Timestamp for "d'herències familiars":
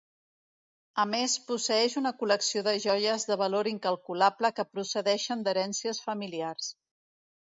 5.49-6.71